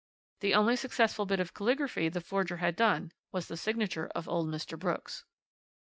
[0.39, 4.47] The only successful bit of caligraphy the forger had done was the signature of old
[4.49, 4.75] Mr.
[4.79, 5.25] Brooks.